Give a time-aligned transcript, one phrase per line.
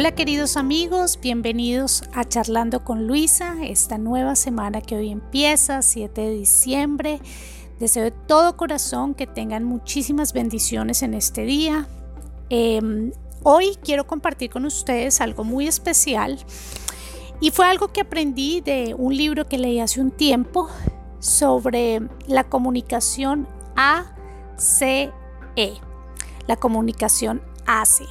[0.00, 6.22] Hola queridos amigos, bienvenidos a Charlando con Luisa, esta nueva semana que hoy empieza, 7
[6.22, 7.20] de diciembre.
[7.78, 11.86] Deseo de todo corazón que tengan muchísimas bendiciones en este día.
[12.48, 16.38] Em, hoy quiero compartir con ustedes algo muy especial
[17.42, 20.70] y fue algo que aprendí de un libro que leí hace un tiempo
[21.18, 23.46] sobre la comunicación
[23.76, 25.12] ACE,
[26.46, 28.06] la comunicación ACE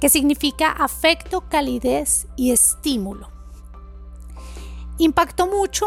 [0.00, 3.30] que significa afecto, calidez y estímulo.
[4.98, 5.86] Impactó mucho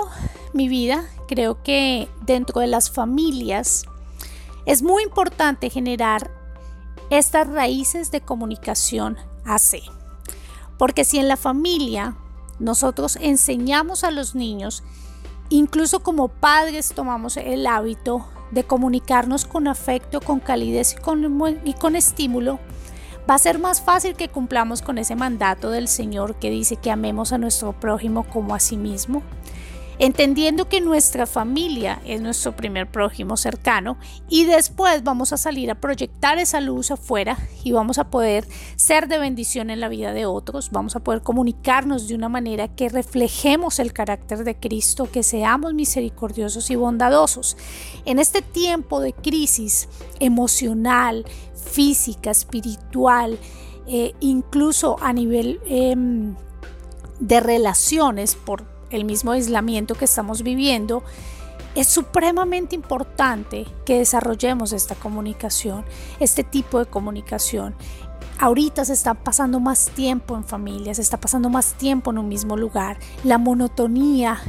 [0.54, 1.06] mi vida.
[1.28, 3.86] Creo que dentro de las familias
[4.66, 6.32] es muy importante generar
[7.10, 9.82] estas raíces de comunicación AC.
[10.78, 12.16] Porque si en la familia
[12.60, 14.84] nosotros enseñamos a los niños,
[15.50, 21.74] incluso como padres tomamos el hábito de comunicarnos con afecto, con calidez y con, y
[21.74, 22.60] con estímulo,
[23.30, 26.92] va a ser más fácil que cumplamos con ese mandato del Señor que dice que
[26.92, 29.24] amemos a nuestro prójimo como a sí mismo
[30.02, 35.76] entendiendo que nuestra familia es nuestro primer prójimo cercano y después vamos a salir a
[35.76, 40.26] proyectar esa luz afuera y vamos a poder ser de bendición en la vida de
[40.26, 45.22] otros, vamos a poder comunicarnos de una manera que reflejemos el carácter de Cristo, que
[45.22, 47.56] seamos misericordiosos y bondadosos.
[48.06, 49.88] En este tiempo de crisis
[50.20, 51.26] emocional,
[51.64, 53.40] física, espiritual,
[53.88, 56.36] eh, incluso a nivel em,
[57.20, 61.04] de relaciones por el mismo aislamiento que estamos viviendo,
[61.76, 65.86] es supremamente importante que desarrollemos esta comunicación,
[66.20, 67.76] este tipo de comunicación.
[68.40, 72.28] Ahorita se está pasando más tiempo en familia, se está pasando más tiempo en un
[72.28, 72.98] mismo lugar.
[73.24, 74.42] La monotonía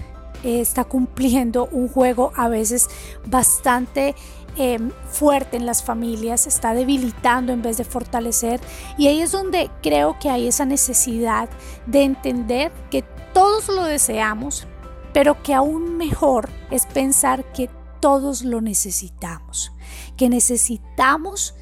[0.42, 2.88] eh, está cumpliendo un juego a veces
[3.26, 4.16] bastante
[4.56, 8.60] em, fuerte en las familias, está debilitando en vez de fortalecer.
[8.98, 11.48] Y ahí es donde creo que hay esa necesidad
[11.86, 13.02] de entender que
[13.32, 14.66] todos lo deseamos,
[15.12, 17.70] pero que aún mejor es pensar que
[18.00, 19.72] todos lo necesitamos,
[20.16, 21.54] que necesitamos,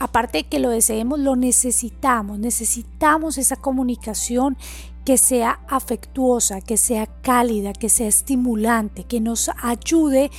[0.00, 4.56] aparte de que lo deseemos, lo necesitamos, necesitamos esa comunicación
[5.04, 10.30] que sea afectuosa, que sea cálida, que sea estimulante, que nos ayude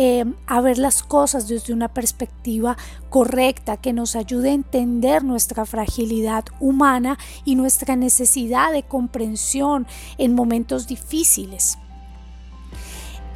[0.00, 2.76] eh, a ver las cosas desde una perspectiva
[3.10, 10.36] correcta, que nos ayude a entender nuestra fragilidad humana y nuestra necesidad de comprensión en
[10.36, 11.78] momentos difíciles.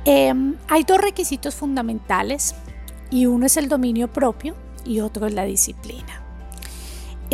[0.05, 2.55] Em, hay dos requisitos fundamentales
[3.11, 6.23] y uno es el dominio propio y otro es la disciplina.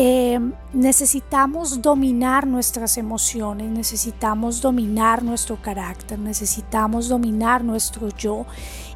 [0.00, 8.47] Em, necesitamos dominar nuestras emociones, necesitamos dominar nuestro carácter, necesitamos dominar nuestro yo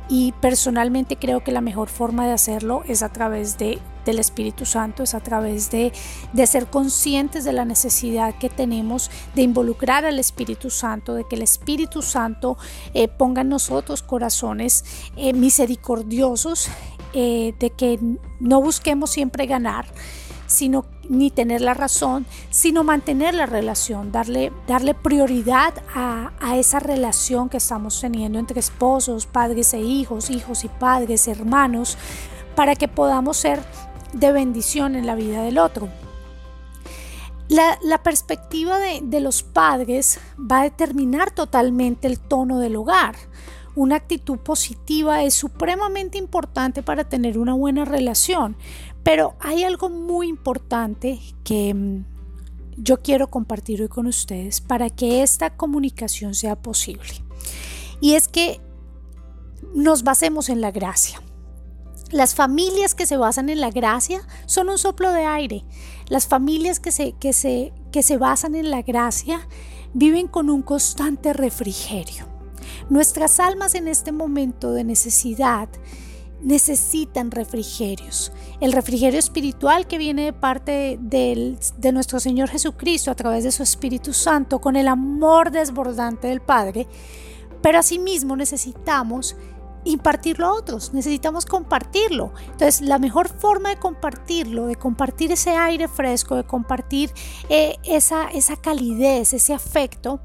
[0.08, 4.64] y personalmente creo que la mejor forma de hacerlo es a través de, del Espíritu
[4.66, 5.92] Santo, es a través de,
[6.32, 11.36] de, ser conscientes de la necesidad que tenemos de involucrar al Espíritu Santo, de que
[11.36, 12.56] el Espíritu Santo
[12.94, 14.84] eh, ponga en nosotros corazones
[15.16, 16.69] eh, misericordiosos,
[17.14, 17.98] eh, de que
[18.40, 19.86] no busquemos siempre ganar,
[20.52, 26.78] sino ni tener la razón, sino mantener la relación, darle, darle prioridad a, a, esa
[26.78, 31.98] relación que estamos teniendo entre esposos, padres e hijos, hijos y padres, hermanos,
[32.54, 33.60] para que podamos ser
[34.12, 35.88] de bendición en la vida del otro.
[37.48, 43.16] La, la perspectiva de, de los padres va a determinar totalmente el tono del hogar.
[43.74, 48.54] Una actitud positiva es supremamente importante para tener una buena relación,
[49.02, 52.04] pero hay algo muy importante que mm,
[52.76, 57.24] yo quiero compartir hoy con ustedes para que esta comunicación sea posible.
[58.00, 58.60] Y es que
[59.74, 61.20] nos basemos en la gracia.
[62.10, 65.64] Las familias que se basan en la gracia son un soplo de aire.
[66.08, 69.48] Las familias que se, que se, que se basan en la gracia
[69.94, 72.26] viven con un constante refrigerio.
[72.90, 75.69] Nuestras almas en este momento de necesidad
[76.43, 78.33] necesitan refrigerios.
[78.61, 83.53] El refrigerio espiritual que viene de parte de, de, nuestro Señor Jesucristo a través de
[83.53, 86.87] su Espíritu Santo con el amor desbordante del Padre.
[87.62, 89.37] Pero asimismo necesitamos
[89.85, 92.33] impartirlo a otros, necesitamos compartirlo.
[92.47, 97.11] Entonces la mejor forma de compartirlo, de compartir ese aire fresco, de compartir
[97.49, 100.21] eh, esa, esa calidez, ese afecto,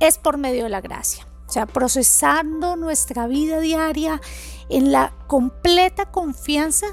[0.00, 1.29] es por medio de la gracia.
[1.50, 4.20] O sea, procesando nuestra vida diaria
[4.68, 6.86] en la completa confianza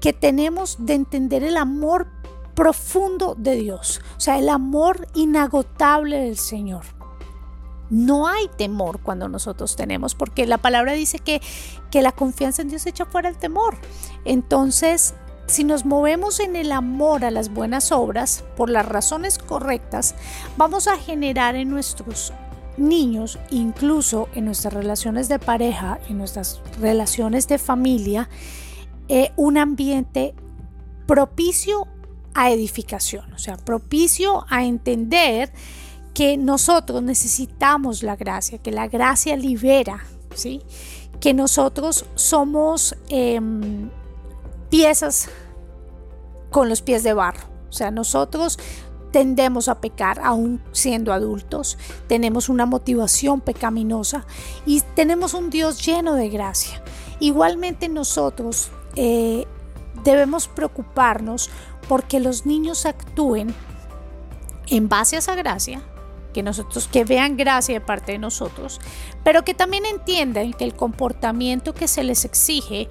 [0.00, 2.08] que tenemos de entender el amor
[2.56, 6.86] profundo de Dios, o sea, el amor inagotable del Señor.
[7.88, 11.40] No hay temor cuando nosotros tenemos, porque la palabra dice que,
[11.92, 13.78] que la confianza en Dios echa fuera el temor.
[14.24, 15.14] Entonces,
[15.46, 20.16] si nos movemos en el amor a las buenas obras por las razones correctas,
[20.56, 22.32] vamos a generar en nuestros
[22.78, 28.28] niños, incluso en nuestras relaciones de pareja, en nuestras relaciones de familia,
[29.08, 30.34] eh, un ambiente
[31.06, 31.86] propicio
[32.34, 35.52] a edificación, o sea, propicio a entender
[36.14, 40.04] que nosotros necesitamos la gracia, que la gracia libera,
[40.34, 40.62] ¿sí?
[41.20, 43.90] que nosotros somos em,
[44.68, 45.28] piezas
[46.50, 48.58] con los pies de barro, o sea, nosotros
[49.10, 54.26] tendemos a pecar aún siendo adultos, tenemos una motivación pecaminosa
[54.66, 56.82] y tenemos un Dios lleno de gracia.
[57.20, 59.46] Igualmente nosotros eh,
[60.04, 61.50] debemos preocuparnos
[61.88, 63.54] porque los niños actúen
[64.68, 65.82] en base a esa gracia,
[66.34, 68.80] que nosotros que vean gracia de parte de nosotros,
[69.24, 72.88] pero que también entiendan que el comportamiento que se les exige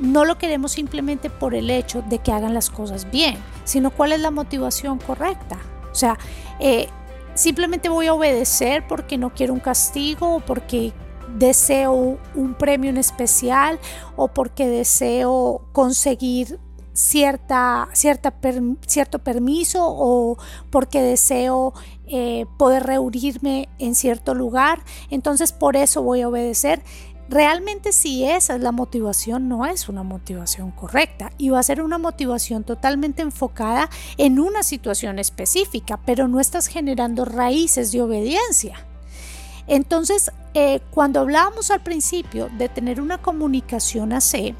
[0.00, 4.12] no lo queremos simplemente por el hecho de que hagan las cosas bien, sino cuál
[4.12, 5.58] es la motivación correcta.
[5.92, 6.18] O sea,
[6.58, 6.88] eh,
[7.34, 10.92] simplemente voy a obedecer porque no quiero un castigo o porque
[11.36, 13.78] deseo un premio en especial
[14.16, 16.58] o porque deseo conseguir
[16.92, 18.34] cierta, cierta
[18.86, 20.36] cierto permiso o
[20.70, 21.72] porque deseo
[22.06, 24.82] eh, poder reunirme en cierto lugar.
[25.10, 26.82] Entonces por eso voy a obedecer.
[27.30, 31.80] Realmente si esa es la motivación, no es una motivación correcta y va a ser
[31.80, 38.84] una motivación totalmente enfocada en una situación específica, pero no estás generando raíces de obediencia.
[39.68, 44.56] Entonces, eh, cuando hablábamos al principio de tener una comunicación así,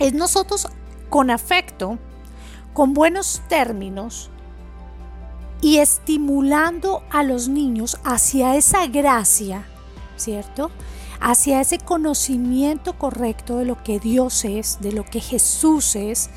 [0.00, 0.66] es nosotros
[1.08, 1.96] con afecto,
[2.72, 4.30] con buenos términos
[5.60, 9.64] y estimulando a los niños hacia esa gracia,
[10.16, 10.72] ¿cierto?
[11.20, 16.30] Hacia ese conocimiento correcto de lo que Dios es, de lo que Jesús es,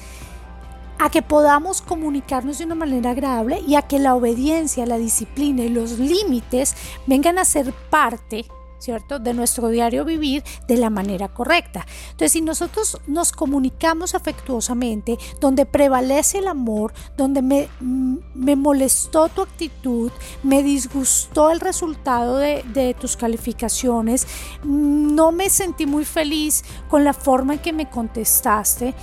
[1.00, 5.64] a que podamos comunicarnos de una manera agradable y a que la obediencia, la disciplina
[5.64, 6.76] y los límites
[7.08, 8.46] vengan a ser parte
[8.82, 9.20] ¿cierto?
[9.20, 11.86] De nuestro diario vivir de la manera correcta.
[12.06, 19.30] Entonces, si nosotros nos comunicamos afectuosamente, donde prevalece el amor, donde me, mm, me molestó
[19.30, 20.12] tu actitud,
[20.44, 24.26] me disgustó el resultado de, de tus calificaciones,
[24.64, 28.96] mm, no me sentí muy feliz con la forma en que me contestaste,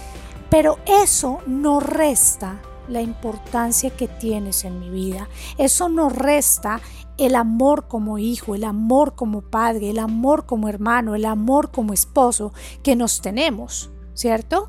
[0.50, 5.28] pero eso no resta la importancia que tienes en mi vida.
[5.58, 6.81] Eso no resta
[7.19, 11.93] el amor como hijo, el amor como padre, el amor como hermano, el amor como
[11.93, 14.69] esposo que nos tenemos, ¿cierto?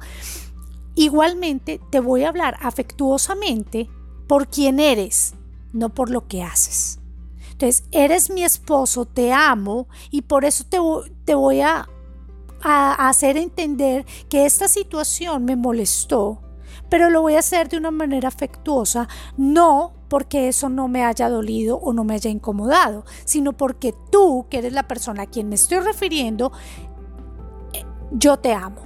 [0.95, 3.89] Igualmente te voy a hablar afectuosamente
[4.27, 5.35] por quien eres,
[5.71, 6.99] no por lo que haces.
[7.51, 11.87] Entonces, eres mi esposo, te amo y por eso te, voy a,
[12.61, 16.41] a hacer entender que esta situación me molestó,
[16.89, 19.07] pero lo voy a hacer de una manera afectuosa,
[19.37, 24.47] no porque eso no me haya dolido o no me haya incomodado, sino porque tú,
[24.49, 26.51] que eres la persona a quien me estoy refiriendo,
[27.73, 28.81] eh, yo te amo.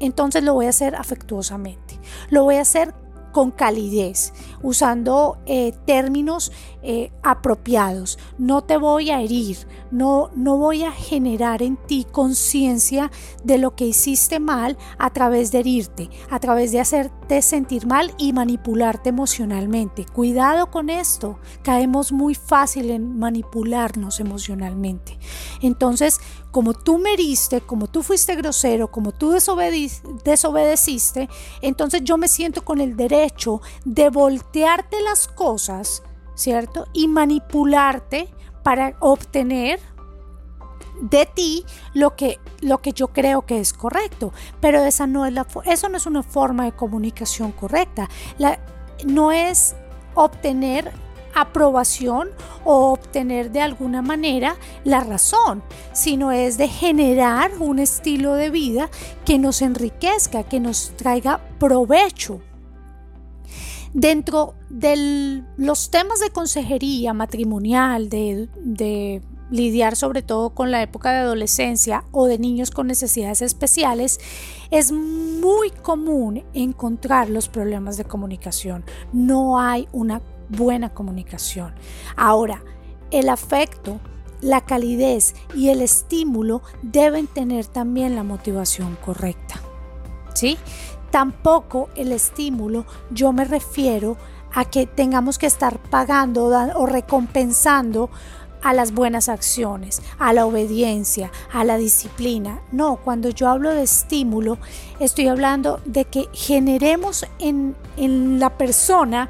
[0.00, 1.98] Entonces lo voy a hacer afectuosamente.
[2.30, 2.94] Lo voy a hacer
[3.32, 4.32] con calidez,
[4.62, 6.52] usando eh, términos
[6.82, 8.18] eh, apropiados.
[8.38, 9.56] No te voy a herir,
[9.90, 13.10] no, no voy a generar en ti conciencia
[13.44, 18.14] de lo que hiciste mal a través de herirte, a través de hacerte sentir mal
[18.16, 20.06] y manipularte emocionalmente.
[20.06, 25.18] Cuidado con esto, caemos muy fácil en manipularnos emocionalmente.
[25.62, 29.30] Entonces, como tú me heriste, como tú fuiste grosero, como tú
[30.24, 31.28] desobedeciste,
[31.60, 36.02] entonces yo me siento con el derecho de voltearte las cosas,
[36.34, 36.86] ¿cierto?
[36.92, 39.80] Y manipularte para obtener
[41.00, 41.64] de ti
[41.94, 44.32] lo que, lo que yo creo que es correcto.
[44.60, 48.08] Pero esa no es la, eso no es una forma de comunicación correcta.
[49.06, 49.76] No es
[50.14, 50.92] obtener
[51.34, 52.30] aprobación
[52.64, 58.90] o obtener de alguna manera la razón, sino es de generar un estilo de vida
[59.24, 62.40] que nos enriquezca, que nos traiga provecho.
[63.94, 71.18] Dentro de los temas de consejería matrimonial, de, lidiar sobre todo con la época de
[71.20, 74.20] adolescencia o de niños con necesidades especiales,
[74.70, 78.84] es muy común encontrar los problemas de comunicación.
[79.14, 81.74] No hay una buena comunicación.
[82.16, 82.62] Ahora,
[83.10, 84.00] el afecto,
[84.40, 89.56] la calidez y el estímulo deben tener también la motivación correcta.
[90.34, 90.58] ¿Sí?
[91.10, 94.16] Tampoco el estímulo, yo me refiero
[94.54, 98.10] a que tengamos que estar pagando o recompensando
[98.62, 102.60] a las buenas acciones, a la obediencia, a la disciplina.
[102.72, 104.58] No, cuando yo hablo de estímulo,
[104.98, 107.76] estoy hablando de que generemos en,
[108.38, 109.28] la persona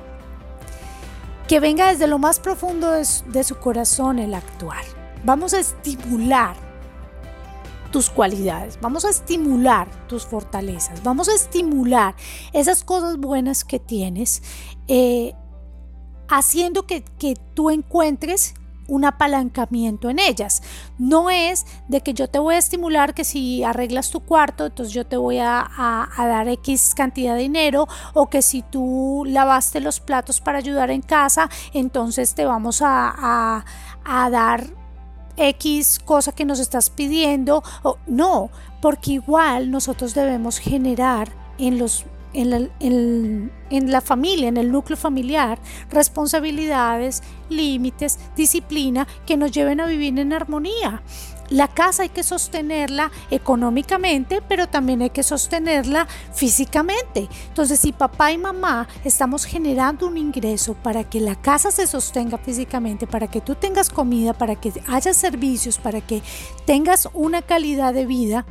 [1.48, 4.84] que venga desde lo más profundo de su corazón el actuar.
[5.24, 6.54] Vamos a estimular
[7.90, 12.14] tus cualidades, vamos a estimular tus fortalezas, vamos a estimular
[12.52, 14.42] esas cosas buenas que tienes,
[14.88, 15.32] eh,
[16.28, 18.54] haciendo que, que tú encuentres
[18.88, 20.62] un apalancamiento en ellas.
[20.99, 24.92] No es de que yo te voy a estimular que si arreglas tu cuarto, entonces
[24.92, 30.00] yo te voy a, dar X cantidad de dinero o que si tú lavaste los
[30.00, 33.64] platos para ayudar en casa, entonces te vamos a,
[34.04, 34.64] dar
[35.37, 37.62] X cosa que nos estás pidiendo.
[37.83, 44.97] O, no, porque igual nosotros debemos generar en los en la, familia, en el núcleo
[44.97, 45.58] familiar,
[45.90, 51.02] responsabilidades, límites, disciplina que nos lleven a vivir en armonía.
[51.50, 57.28] La casa hay que sostenerla económicamente, pero también hay que sostenerla físicamente.
[57.49, 62.37] Entonces, si papá y mamá estamos generando un ingreso para que la casa se sostenga
[62.37, 66.23] físicamente, para que tú tengas comida, para que haya servicios, para que
[66.66, 68.44] tengas una calidad de vida,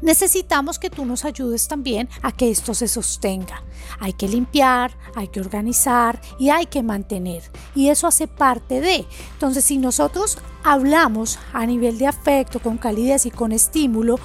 [0.00, 3.62] necesitamos que tú nos ayudes también a que esto se sostenga.
[4.00, 7.42] Hay que limpiar, hay que organizar y hay que mantener.
[7.74, 9.06] Y eso hace parte de.
[9.32, 14.18] Entonces, si nosotros hablamos a nivel de afecto, con calidez y con estímulo,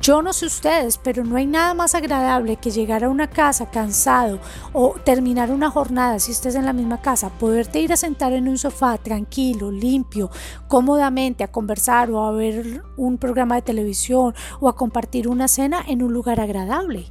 [0.00, 3.70] yo no sé ustedes, pero no hay nada más agradable que llegar a una casa
[3.70, 4.40] cansado
[4.72, 8.48] o terminar una jornada, si estés en la misma casa, poderte ir a sentar en
[8.48, 10.30] un sofá tranquilo, limpio,
[10.68, 15.84] cómodamente, a conversar o a ver un programa de televisión o a compartir una cena
[15.86, 17.06] en un lugar agradable,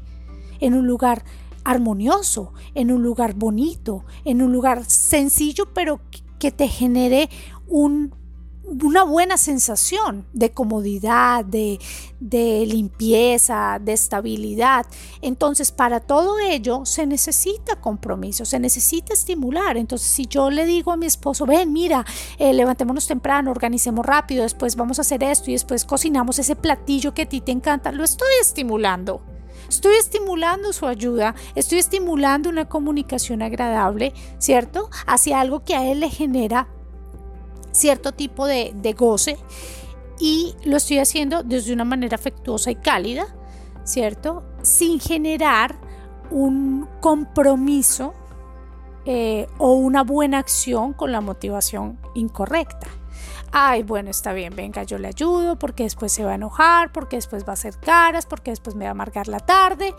[0.60, 1.24] en un lugar
[1.64, 6.00] armonioso, en un lugar bonito, en un lugar sencillo, pero
[6.40, 7.30] que te genere
[7.68, 8.14] un
[8.68, 11.80] una buena sensación de comodidad, de,
[12.68, 14.86] limpieza, de estabilidad.
[15.22, 19.78] Entonces, para todo ello se necesita compromiso, se necesita estimular.
[19.78, 22.06] Entonces, si yo le digo a mi esposo, ven, mira,
[22.40, 27.14] eh, levantémonos temprano, organicemos rápido, después vamos a hacer esto y después cocinamos ese platillo
[27.14, 29.22] que a ti te encanta, lo estoy estimulando.
[29.70, 34.90] Estoy estimulando su ayuda, estoy estimulando una comunicación agradable, ¿cierto?
[35.08, 36.68] Hacia algo que a él le genera
[37.76, 39.38] cierto tipo de, goce
[40.20, 43.28] y lo estoy haciendo desde una manera afectuosa y cálida,
[43.84, 44.44] ¿cierto?
[44.62, 45.76] Sin generar
[46.32, 48.14] un compromiso
[49.06, 52.88] eh, o una buena acción con la motivación incorrecta.
[53.52, 57.18] Ay, bueno, está bien, venga, yo le ayudo porque después se va a enojar, porque
[57.18, 59.94] después va a hacer caras, porque después me va a amargar la tarde.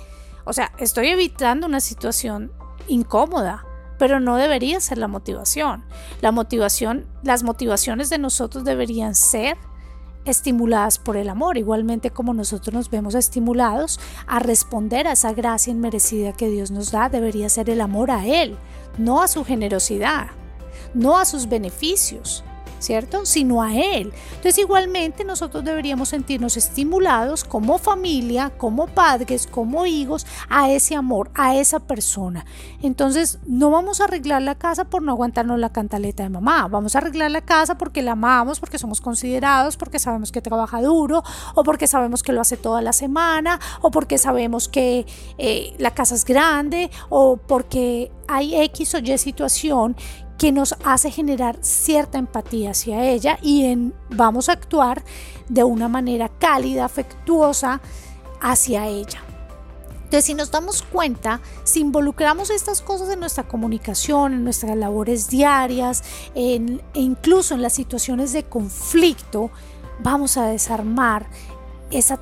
[0.44, 2.52] O sea, estoy evitando una situación
[2.88, 3.65] incómoda
[3.98, 5.84] pero no debería ser la motivación.
[6.20, 9.56] La motivación, las motivaciones de nosotros deberían ser
[10.24, 15.70] estimuladas por el amor, igualmente como nosotros nos vemos estimulados a responder a esa gracia
[15.70, 18.56] inmerecida que Dios nos da, debería ser el amor a Él,
[18.98, 20.26] no a su generosidad,
[20.94, 22.44] no a sus beneficios.
[22.86, 23.26] ¿Cierto?
[23.26, 24.12] Sino a Él.
[24.28, 31.30] Entonces igualmente nosotros deberíamos sentirnos estimulados como familia, como padres, como hijos, a ese amor,
[31.34, 32.46] a esa persona.
[32.82, 36.94] Entonces no vamos a arreglar la casa por no aguantarnos la cantaleta de mamá, vamos
[36.94, 41.24] a arreglar la casa porque la amamos, porque somos considerados, porque sabemos que trabaja duro,
[41.54, 45.06] o porque sabemos que lo hace toda la semana, o porque sabemos que
[45.38, 49.96] eh, la casa es grande, o porque hay X o Y situación
[50.38, 55.02] que nos hace generar cierta empatía hacia ella y en, vamos a actuar
[55.48, 57.80] de una manera cálida, afectuosa
[58.40, 59.22] hacia ella.
[59.96, 65.28] Entonces, si nos damos cuenta, si involucramos estas cosas en nuestra comunicación, en nuestras labores
[65.28, 69.50] diarias, en, e incluso en las situaciones de conflicto,
[69.98, 71.26] vamos a desarmar
[71.90, 72.20] esa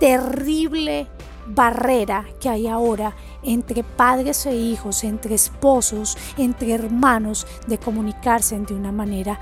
[0.00, 1.06] terrible
[1.48, 8.74] barrera que hay ahora entre padres e hijos, entre esposos, entre hermanos, de comunicarse de
[8.74, 9.38] una manera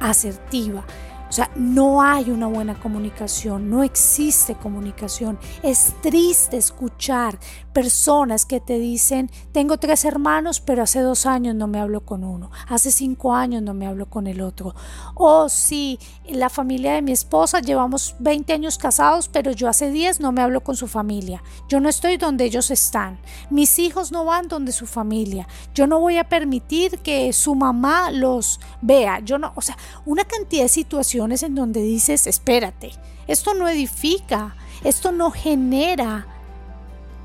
[0.00, 0.84] asertiva,
[1.34, 5.38] sea, no hay una buena comunicación, no existe comunicación.
[5.62, 7.38] Es triste escuchar
[7.72, 12.22] personas que te dicen, tengo tres hermanos, pero hace dos años no me hablo con
[12.22, 14.74] uno, hace cinco años no me hablo con el otro.
[15.14, 15.98] O si
[16.28, 20.40] la familia de mi esposa llevamos 20 años casados, pero yo hace 10 no me
[20.40, 21.42] hablo con su familia.
[21.68, 23.18] Yo no estoy donde ellos están.
[23.50, 25.48] Mis hijos no van donde su familia.
[25.74, 29.20] Yo no voy a permitir que su mamá los vea.
[29.20, 30.68] Yo no, o sea, una cantidad de
[31.24, 32.92] situaciones en donde dices, espérate,
[33.26, 36.26] esto no edifica, esto no genera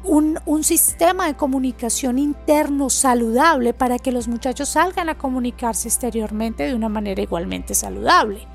[0.04, 6.64] un, un, sistema de comunicación interno saludable para que los muchachos salgan a comunicarse exteriormente
[6.64, 8.48] de una manera igualmente saludable.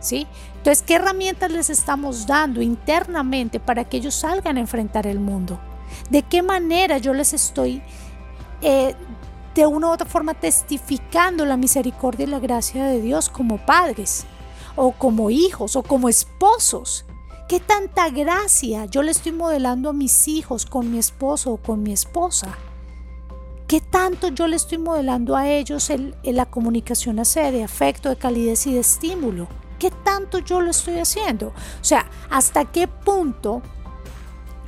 [0.00, 0.26] ¿Sí?
[0.58, 5.58] Entonces, ¿qué herramientas les estamos dando internamente para que ellos salgan a enfrentar el mundo?
[6.10, 7.82] ¿De qué manera yo les estoy
[8.62, 8.94] eh,
[9.54, 14.26] de una u otra forma testificando la misericordia y la gracia de Dios como padres
[14.76, 17.04] o como hijos o como esposos?
[17.48, 21.82] ¿Qué tanta gracia yo le estoy modelando a mis hijos con mi esposo o con
[21.82, 22.56] mi esposa?
[23.68, 28.16] ¿Qué tanto yo le estoy modelando a ellos en, la comunicación hacia de afecto, de
[28.16, 29.48] calidez y de estímulo?
[29.78, 31.48] ¿Qué tanto yo lo estoy haciendo?
[31.48, 33.62] O sea, ¿hasta qué punto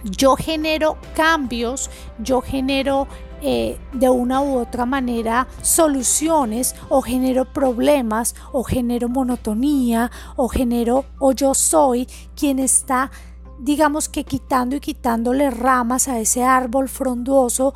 [0.04, 3.08] yo genero cambios, yo genero
[3.42, 11.04] eh, de una u otra manera soluciones o genero problemas o genero monotonía o genero
[11.18, 13.10] o yo soy quien está
[13.58, 17.74] digamos que quitando y quitándole ramas a ese árbol frondoso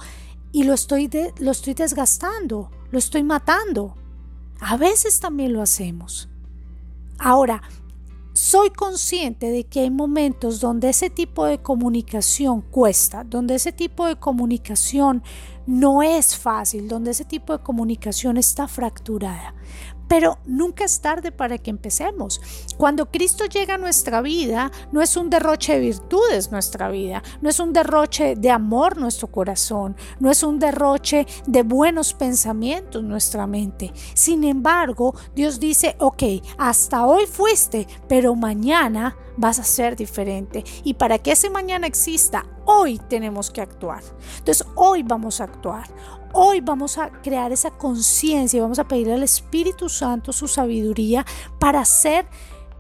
[0.52, 3.97] y lo estoy, lo estoy desgastando, lo estoy matando.
[4.61, 6.28] A veces también lo hacemos.
[7.19, 7.62] Ahora,
[8.33, 14.07] soy consciente de que hay momentos donde ese tipo de comunicación cuesta, donde ese tipo
[14.07, 15.23] de comunicación
[15.67, 19.55] no es fácil, donde ese tipo de comunicación está fracturada.
[20.12, 22.38] Pero nunca es tarde para que empecemos.
[22.76, 27.49] Cuando Cristo llega a nuestra vida, no es un derroche de virtudes nuestra vida, no
[27.49, 33.47] es un derroche de amor nuestro corazón, no es un derroche de buenos pensamientos nuestra
[33.47, 33.90] mente.
[34.12, 36.25] Sin embargo, Dios dice, ok,
[36.59, 40.62] hasta hoy fuiste, pero mañana vas a ser diferente.
[40.85, 44.02] Y para que ese mañana exista, hoy tenemos que actuar.
[44.38, 45.88] Entonces, hoy vamos a actuar.
[46.35, 51.27] Hoy vamos a crear esa conciencia y vamos a pedir al Espíritu Santo su sabiduría
[51.59, 52.27] para hacer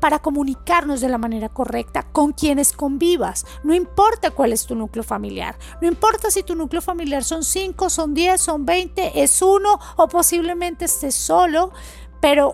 [0.00, 3.46] para comunicarnos de la manera correcta con quienes convivas.
[3.62, 5.56] No importa cuál es tu núcleo familiar.
[5.80, 10.08] No importa si tu núcleo familiar son 5, son 10, son 20, es uno o
[10.08, 11.72] posiblemente estés solo,
[12.20, 12.52] pero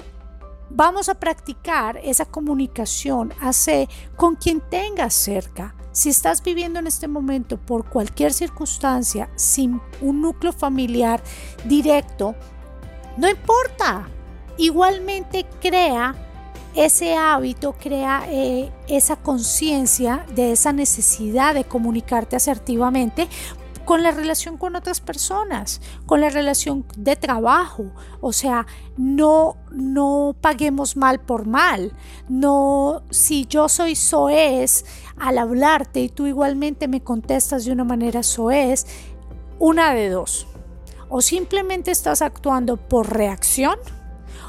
[0.68, 5.74] vamos a practicar esa comunicación hace con quien tengas cerca.
[5.98, 11.20] Si estás viviendo en este momento por cualquier circunstancia sin un núcleo familiar
[11.64, 12.36] directo,
[13.16, 14.08] no importa.
[14.58, 16.14] Igualmente crea
[16.76, 23.28] ese hábito, crea eh, esa conciencia de esa necesidad de comunicarte asertivamente
[23.88, 27.86] con la relación con otras personas, con la relación de trabajo.
[28.20, 28.66] O sea,
[28.98, 31.94] no, no paguemos mal por mal.
[32.28, 34.84] No, si yo soy soez
[35.20, 38.86] al hablarte y tú igualmente me contestas de una manera soez,
[39.58, 40.46] una de dos.
[41.08, 43.78] O simplemente estás actuando por reacción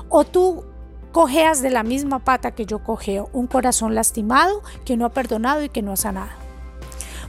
[0.10, 0.66] o tú
[1.12, 5.64] cojeas de la misma pata que yo cojeo, un corazón lastimado que no ha perdonado
[5.64, 6.32] y que no ha sanado.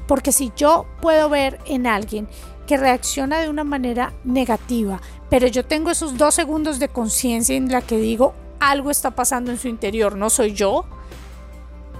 [0.07, 2.29] Porque si yo puedo ver en alguien
[2.67, 7.71] que reacciona de una manera negativa, pero yo tengo esos dos segundos de conciencia en
[7.71, 10.85] la que digo algo está pasando en su interior, no soy yo,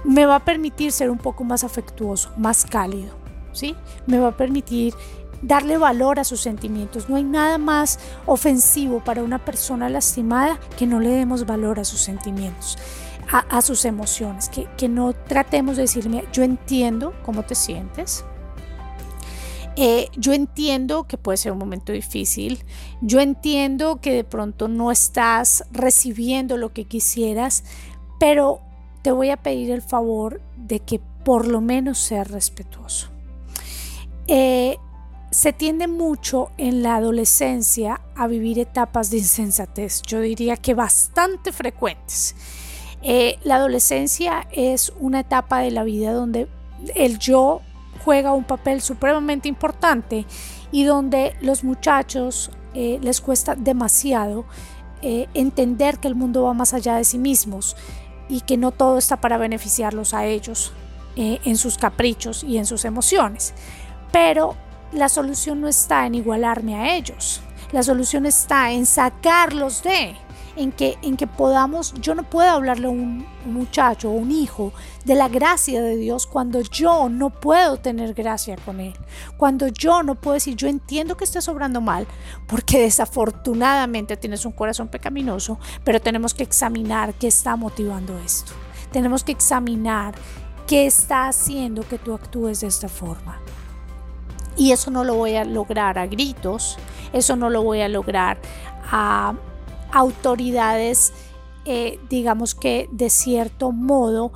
[0.03, 3.15] me va a permitir ser un poco más afectuoso, más cálido,
[3.51, 3.75] ¿sí?
[4.07, 4.93] Me va a permitir
[5.41, 7.09] darle valor a sus sentimientos.
[7.09, 11.83] No hay nada más ofensivo para una persona lastimada que no le demos valor a
[11.83, 12.77] sus sentimientos
[13.31, 18.25] a, sus emociones, que, que, no tratemos de decirme, yo entiendo cómo te sientes,
[19.77, 22.63] eh, yo entiendo que puede ser un momento difícil,
[23.01, 27.63] yo entiendo que de pronto no estás recibiendo lo que quisieras,
[28.19, 28.59] pero
[29.01, 33.09] te voy a pedir el favor de que por lo menos seas respetuoso.
[34.27, 34.77] Eh,
[35.31, 41.51] se tiende mucho en la adolescencia a vivir etapas de insensatez, yo diría que bastante
[41.51, 42.35] frecuentes.
[43.01, 46.47] Eh, la adolescencia es una etapa de la vida donde
[46.95, 47.61] el yo
[48.03, 50.25] juega un papel supremamente importante
[50.71, 54.45] y donde los muchachos eh, les cuesta demasiado
[55.03, 57.75] entender que el mundo va más allá de sí mismos
[58.31, 60.71] y que no todo está para beneficiarlos a ellos
[61.15, 63.53] en sus caprichos y en sus emociones.
[64.11, 64.55] Pero
[64.93, 67.41] la solución no está en igualarme a ellos,
[67.73, 70.15] la solución está en sacarlos de
[70.55, 74.71] en que, en que podamos, yo no puedo hablarle a un, muchacho o un hijo
[75.03, 78.93] de la gracia de Dios cuando yo no puedo tener gracia con él,
[79.37, 82.05] cuando yo no puedo decir, yo entiendo que estás obrando mal,
[82.47, 88.51] porque desafortunadamente tienes un corazón pecaminoso, pero tenemos que examinar qué está motivando esto.
[88.91, 90.13] Tenemos que examinar
[90.67, 93.39] qué está haciendo que tú actúes de esta forma.
[94.57, 96.77] Y eso no lo voy a lograr a gritos,
[97.13, 98.39] eso no lo voy a lograr
[98.91, 99.33] a
[99.91, 101.13] autoridades,
[101.65, 104.31] eh, digamos que de cierto modo,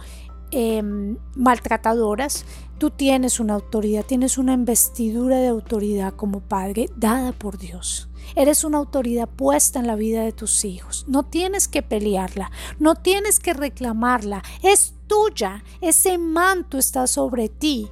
[0.52, 2.46] em, maltratadoras,
[2.78, 8.10] tú tienes una autoridad, tienes una investidura de autoridad como padre dada por Dios.
[8.36, 11.06] Eres una autoridad puesta en la vida de tus hijos.
[11.08, 14.44] No tienes que pelearla, no tienes que reclamarla.
[14.64, 15.64] Es tuya.
[15.82, 17.90] Ese manto está sobre ti.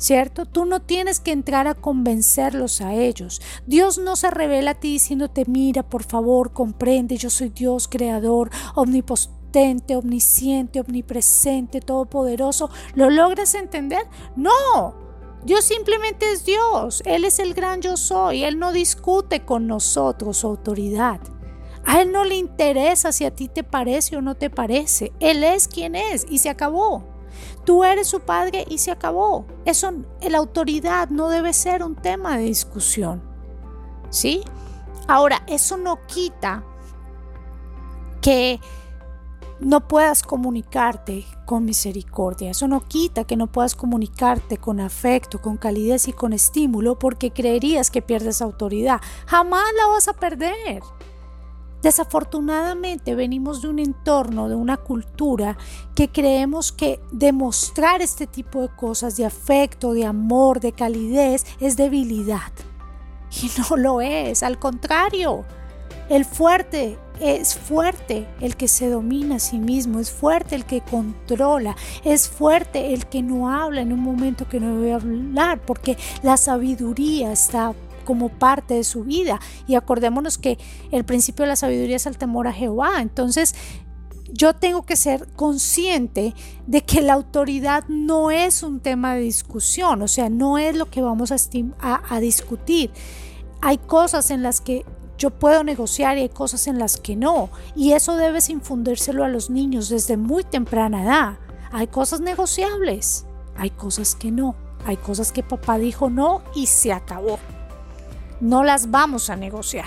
[0.00, 0.46] ¿Cierto?
[0.46, 3.42] Tú no tienes que entrar a convencerlos a ellos.
[3.66, 8.48] Dios no se revela a ti diciéndote, mira, por favor, comprende, yo soy Dios creador,
[8.74, 12.70] omnipotente, omnisciente, omnipresente, todopoderoso.
[12.94, 14.00] ¿Lo logras entender?
[14.36, 14.94] No.
[15.44, 17.02] Dios simplemente es Dios.
[17.04, 18.44] Él es el gran yo soy.
[18.44, 21.20] Él no discute con nosotros su autoridad.
[21.84, 25.12] A Él no le interesa si a ti te parece o no te parece.
[25.20, 27.09] Él es quien es y se acabó.
[27.64, 29.46] Tú eres su padre y se acabó.
[29.64, 33.22] Eso, la autoridad no debe ser un tema de discusión.
[34.10, 34.42] ¿Sí?
[35.06, 36.64] Ahora, eso no quita
[38.20, 38.60] que
[39.60, 42.50] no puedas comunicarte con misericordia.
[42.50, 47.30] Eso no quita que no puedas comunicarte con afecto, con calidez y con estímulo porque
[47.30, 49.00] creerías que pierdes autoridad.
[49.26, 50.82] Jamás la vas a perder.
[51.82, 55.56] Desafortunadamente venimos de un entorno, de una cultura
[55.94, 61.76] que creemos que demostrar este tipo de cosas de afecto, de amor, de calidez es
[61.76, 62.52] debilidad.
[63.42, 65.44] Y no lo es, al contrario.
[66.08, 70.80] El fuerte es fuerte el que se domina a sí mismo, es fuerte el que
[70.80, 75.96] controla, es fuerte el que no habla en un momento que no debe hablar, porque
[76.22, 79.40] la sabiduría está como parte de su vida.
[79.66, 80.58] Y acordémonos que
[80.90, 83.00] el principio de la sabiduría es el temor a Jehová.
[83.00, 83.54] Entonces,
[84.32, 86.34] yo tengo que ser consciente
[86.66, 90.86] de que la autoridad no es un tema de discusión, o sea, no es lo
[90.90, 92.90] que vamos a, discutir.
[93.60, 94.84] Hay cosas en las que
[95.18, 97.50] yo puedo negociar y hay cosas en las que no.
[97.76, 101.38] Y eso debes infundírselo a los niños desde muy temprana edad.
[101.72, 104.54] Hay cosas negociables, hay cosas que no.
[104.86, 107.38] Hay cosas que papá dijo no y se acabó
[108.40, 109.86] no las vamos a negociar.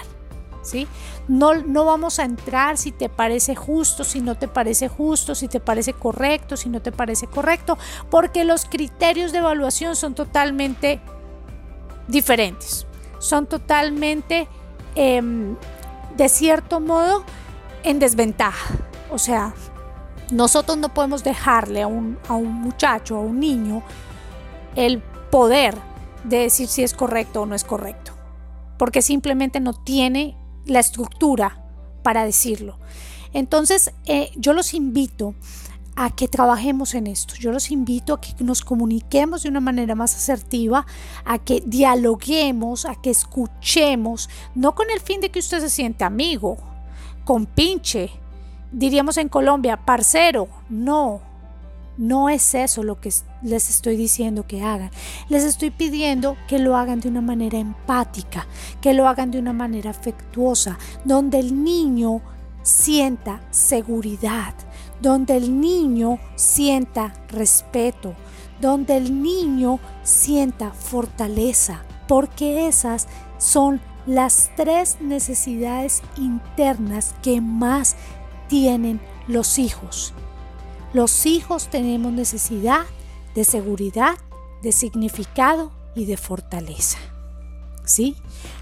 [0.61, 0.87] ¿Sí?
[1.27, 5.49] No, no vamos a entrar si te parece justo, si no te parece justo, si
[5.49, 7.77] te parece correcto, si no te parece correcto,
[8.09, 11.01] porque los criterios de evaluación son totalmente
[12.07, 12.87] diferentes,
[13.19, 14.47] son totalmente,
[14.95, 15.57] em,
[16.15, 17.25] de cierto modo,
[17.83, 18.73] en desventaja.
[19.11, 19.53] O sea,
[20.31, 23.83] nosotros no podemos dejarle a un, a un muchacho, a un niño,
[24.77, 25.75] el poder
[26.23, 28.12] de decir si es correcto o no es correcto
[28.84, 31.63] porque simplemente no tiene la estructura
[32.04, 32.80] para decirlo.
[33.32, 35.36] Entonces, eh, yo los invito
[35.96, 37.36] a que trabajemos en esto.
[37.36, 40.86] Yo los invito a que nos comuniquemos de una manera más asertiva,
[41.24, 46.04] a que dialoguemos, a que escuchemos, no con el fin de que usted se siente
[46.04, 46.58] amigo,
[47.24, 48.12] con pinche,
[48.74, 51.22] diríamos en Colombia, parcero, no,
[51.97, 54.91] no es eso lo que les estoy diciendo que hagan.
[55.29, 58.47] Les estoy pidiendo que lo hagan de una manera empática,
[58.82, 62.21] que lo hagan de una manera afectuosa, donde el niño
[62.63, 64.53] sienta seguridad,
[65.01, 68.15] donde el niño sienta respeto,
[68.60, 77.95] donde el niño sienta fortaleza, porque esas son las tres necesidades internas que más
[78.47, 80.13] tienen los hijos
[80.93, 82.86] los hijos tenemos necesidad
[83.34, 84.15] de seguridad,
[84.62, 86.99] de significado y de fortaleza.
[87.84, 88.15] ¿Sí?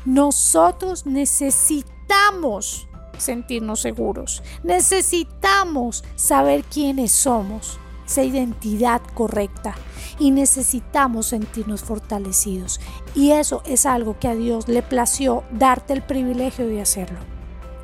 [0.05, 4.41] Nosotros necesitamos sentirnos seguros.
[4.63, 9.75] Necesitamos saber quiénes somos, esa identidad correcta.
[10.17, 12.79] Y necesitamos sentirnos fortalecidos.
[13.13, 17.19] Y eso es algo que a Dios le plació darte el privilegio de hacerlo.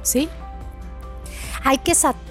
[0.03, 0.29] ¿Sí?
[1.63, 2.26] Hay que satisfacer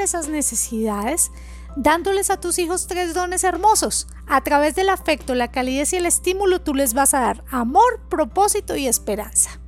[0.00, 1.30] esas necesidades
[1.76, 4.06] dándoles a tus hijos tres dones hermosos.
[4.26, 8.00] A través del afecto, la calidez y el estímulo, tú les vas a dar amor,
[8.08, 9.60] propósito y esperanza.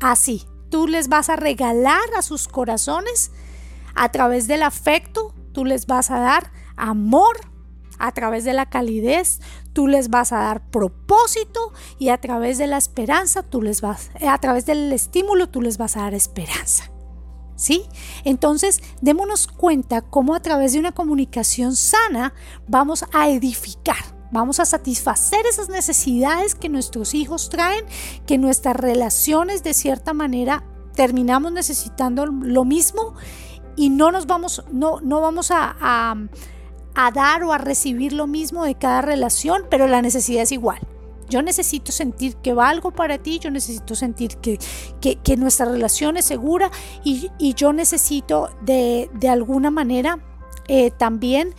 [0.00, 3.32] Así, tú les vas a regalar a sus corazones.
[3.94, 7.36] A través del afecto, tú les vas a dar amor.
[7.98, 9.40] A través de la calidez,
[9.74, 14.10] tú les vas a dar propósito y a través de la esperanza, tú les vas
[14.26, 16.90] a través del estímulo, tú les vas a dar esperanza.
[18.24, 22.32] Entonces, démonos cuenta cómo a través de una comunicación sana
[22.66, 23.96] vamos a edificar,
[24.30, 27.84] vamos a satisfacer esas necesidades que nuestros hijos traen,
[28.26, 33.14] que nuestras relaciones de cierta manera terminamos necesitando lo mismo
[33.76, 36.16] y no nos vamos, no, no vamos a
[37.14, 40.80] dar o a recibir lo mismo de cada relación, pero la necesidad es igual.
[41.30, 44.58] Yo necesito sentir que valgo para ti, yo necesito sentir que,
[45.00, 46.70] que, nuestra relación es segura
[47.04, 50.18] y, yo necesito de, alguna manera
[50.68, 51.54] eh, también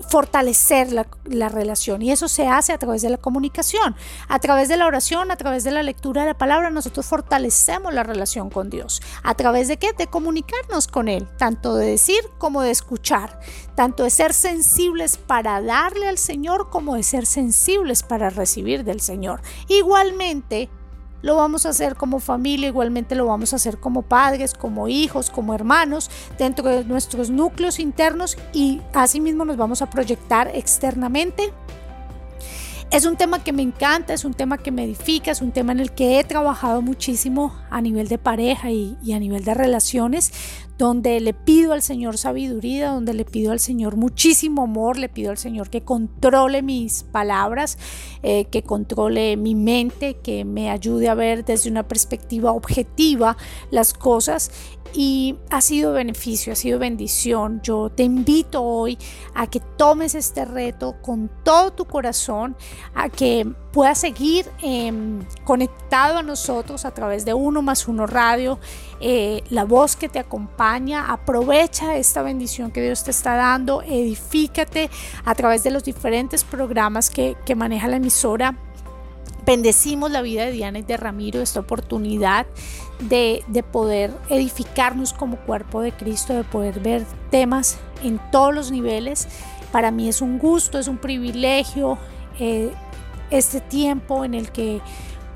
[0.00, 3.96] fortalecer la, relación y eso se hace a través de la comunicación,
[4.28, 7.94] a través de la oración, a través de la lectura de la palabra, nosotros fortalecemos
[7.94, 9.00] la relación con Dios.
[9.22, 9.92] ¿A través de qué?
[9.92, 13.40] De comunicarnos con Él, tanto de decir como de escuchar,
[13.74, 19.00] tanto de ser sensibles para darle al Señor como de ser sensibles para recibir del
[19.00, 19.40] Señor.
[19.68, 20.68] Igualmente,
[21.26, 25.28] lo vamos a hacer como familia, igualmente lo vamos a hacer como padres, como hijos,
[25.28, 26.08] como hermanos,
[26.38, 31.52] dentro de nuestros núcleos internos y asimismo nos vamos a proyectar externamente.
[32.92, 35.72] Es un tema que me encanta, es un tema que me edifica, es un tema
[35.72, 39.54] en el que he trabajado muchísimo a nivel de pareja y, y a nivel de
[39.54, 40.32] relaciones,
[40.78, 45.30] donde le pido al Señor sabiduría, donde le pido al Señor muchísimo amor, le pido
[45.30, 47.78] al Señor que controle mis palabras,
[48.22, 53.36] eh, que controle mi mente, que me ayude a ver desde una perspectiva objetiva
[53.70, 54.50] las cosas
[54.94, 57.60] y ha sido beneficio, ha sido bendición.
[57.62, 58.98] Yo te invito hoy
[59.34, 62.56] a que tomes este reto con todo tu corazón,
[62.94, 68.58] a que puedas seguir em, conectado a nosotros a través de Uno más Uno Radio,
[69.00, 71.12] eh, la voz que te acompaña.
[71.12, 74.88] Aprovecha esta bendición que Dios te está dando, edifícate
[75.26, 78.56] a través de los diferentes programas que, que maneja la emisora
[79.44, 82.46] Bendecimos la vida de Diana y de Ramiro, esta oportunidad
[82.98, 89.28] de, poder edificarnos como cuerpo de Cristo, de poder ver temas en todos los niveles.
[89.70, 91.96] Para mí es un gusto, es un privilegio
[92.40, 92.72] eh,
[93.30, 94.80] este tiempo en el que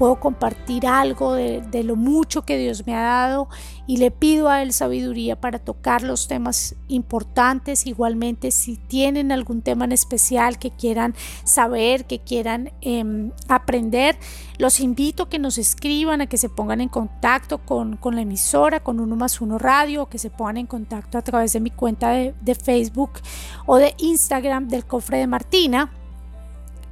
[0.00, 3.50] puedo compartir algo de, lo mucho que Dios me ha dado
[3.86, 7.86] y le pido a Él sabiduría para tocar los temas importantes.
[7.86, 14.16] Igualmente, si tienen algún tema en especial que quieran saber, que quieran em, aprender,
[14.56, 18.80] los invito a que nos escriban, a que se pongan en contacto con, la emisora,
[18.82, 22.08] con Uno más Uno Radio, que se pongan en contacto a través de mi cuenta
[22.12, 23.20] de, de Facebook
[23.66, 25.92] o de Instagram del Cofre de Martina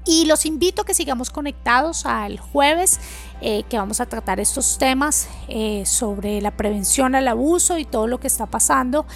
[0.05, 3.01] y los invito a que sigamos conectados al jueves
[3.41, 8.07] eh, que vamos a tratar estos temas eh, sobre la prevención al abuso y todo
[8.07, 9.07] lo que está pasando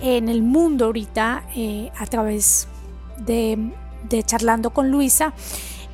[0.00, 2.68] en el mundo ahorita eh, a través
[3.18, 3.72] de,
[4.08, 5.32] de charlando con Luisa.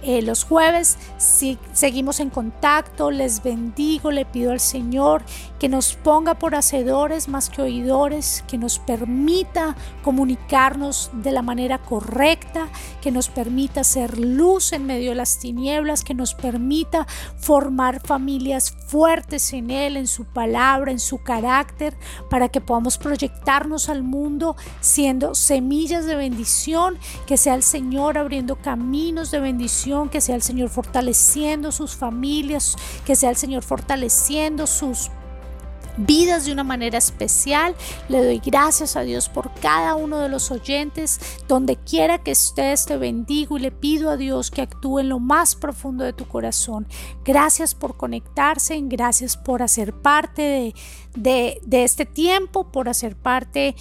[0.01, 0.97] Eh, los jueves.
[1.17, 5.25] Si seguimos en contacto, les bendigo, le pido al Señor
[5.59, 11.79] que nos ponga por hacedores más que oidores, que nos permita comunicarnos de la manera
[11.79, 12.69] correcta,
[13.01, 18.71] que nos permita ser luz en medio de las tinieblas, que nos permita formar familias
[18.71, 21.97] fuertes en Él, en su palabra, en su carácter,
[22.31, 28.55] para que podamos proyectarnos al mundo siendo semillas de bendición, que sea el Señor abriendo
[28.55, 34.67] caminos de bendición que sea el Señor fortaleciendo sus familias, que sea el Señor fortaleciendo
[34.67, 35.11] sus
[35.97, 37.75] vidas de una manera especial.
[38.09, 41.19] Le doy gracias a Dios por cada uno de los oyentes.
[41.49, 45.19] Donde quiera que estés, te bendigo y le pido a Dios que actúe en lo
[45.19, 46.87] más profundo de tu corazón.
[47.25, 50.75] Gracias por conectarse, gracias por hacer parte
[51.15, 53.75] de, de este tiempo, por hacer parte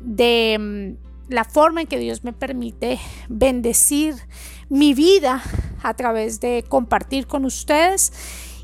[0.00, 4.14] de mm, la forma en que Dios me permite bendecir
[4.68, 5.42] mi vida
[5.82, 8.12] a través de compartir con ustedes.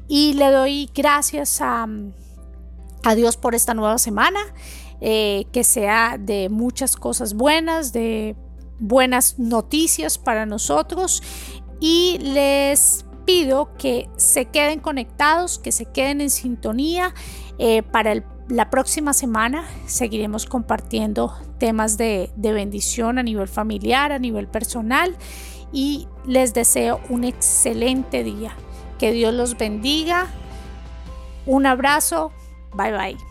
[0.08, 1.86] Y le doy gracias a,
[3.14, 4.40] Dios por esta nueva semana,
[5.00, 8.36] eh, que sea de muchas cosas buenas, de
[8.78, 11.22] buenas noticias para nosotros.
[11.80, 17.14] Y les pido que se queden conectados, que se queden en sintonía
[17.58, 24.18] eh, para la próxima semana seguiremos compartiendo temas de, de, bendición a nivel familiar, a
[24.18, 25.16] nivel personal
[25.72, 28.56] y les deseo un excelente día.
[28.98, 30.26] Que Dios los bendiga.
[31.46, 32.32] Un abrazo.
[32.74, 33.29] Bye bye.